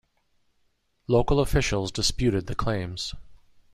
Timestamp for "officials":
1.39-1.91